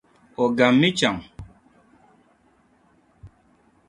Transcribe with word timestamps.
O 0.43 0.45
gammi 0.57 0.89
chɛŋ. 0.99 1.15